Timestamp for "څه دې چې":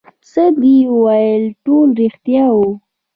0.31-0.91